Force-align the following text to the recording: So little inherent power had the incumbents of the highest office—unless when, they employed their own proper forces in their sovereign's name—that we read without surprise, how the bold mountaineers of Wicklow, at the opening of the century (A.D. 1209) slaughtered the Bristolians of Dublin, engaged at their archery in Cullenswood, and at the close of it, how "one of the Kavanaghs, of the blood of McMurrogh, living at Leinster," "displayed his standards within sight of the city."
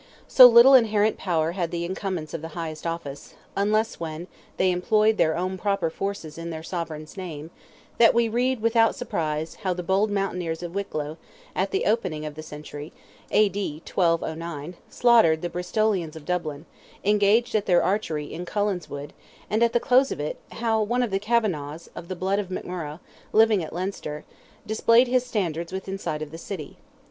So 0.27 0.47
little 0.47 0.73
inherent 0.73 1.19
power 1.19 1.51
had 1.51 1.69
the 1.69 1.85
incumbents 1.85 2.33
of 2.33 2.41
the 2.41 2.47
highest 2.57 2.87
office—unless 2.87 3.99
when, 3.99 4.25
they 4.57 4.71
employed 4.71 5.17
their 5.17 5.37
own 5.37 5.59
proper 5.59 5.91
forces 5.91 6.39
in 6.39 6.49
their 6.49 6.63
sovereign's 6.63 7.15
name—that 7.17 8.15
we 8.15 8.27
read 8.27 8.63
without 8.63 8.95
surprise, 8.95 9.57
how 9.61 9.75
the 9.75 9.83
bold 9.83 10.09
mountaineers 10.09 10.63
of 10.63 10.73
Wicklow, 10.73 11.17
at 11.55 11.69
the 11.69 11.85
opening 11.85 12.25
of 12.25 12.33
the 12.33 12.41
century 12.41 12.91
(A.D. 13.29 13.83
1209) 13.85 14.75
slaughtered 14.89 15.43
the 15.43 15.51
Bristolians 15.51 16.15
of 16.15 16.25
Dublin, 16.25 16.65
engaged 17.03 17.53
at 17.53 17.67
their 17.67 17.83
archery 17.83 18.25
in 18.33 18.43
Cullenswood, 18.43 19.11
and 19.51 19.61
at 19.61 19.71
the 19.71 19.79
close 19.79 20.11
of 20.11 20.19
it, 20.19 20.39
how 20.53 20.81
"one 20.81 21.03
of 21.03 21.11
the 21.11 21.19
Kavanaghs, 21.19 21.89
of 21.95 22.07
the 22.07 22.15
blood 22.15 22.39
of 22.39 22.47
McMurrogh, 22.49 23.01
living 23.33 23.63
at 23.63 23.71
Leinster," 23.71 24.23
"displayed 24.65 25.07
his 25.07 25.23
standards 25.27 25.71
within 25.71 25.99
sight 25.99 26.23
of 26.23 26.31
the 26.31 26.39
city." 26.39 26.77